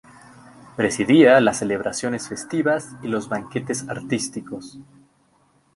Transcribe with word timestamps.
Presidía 0.77 1.39
las 1.41 1.59
celebraciones 1.59 2.27
festivas 2.27 2.89
y 3.03 3.07
los 3.07 3.29
banquetes 3.29 3.87
artísticos. 3.87 4.79